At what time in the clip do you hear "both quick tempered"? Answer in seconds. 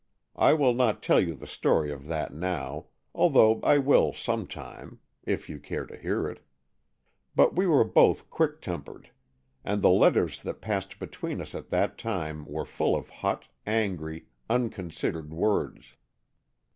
7.83-9.11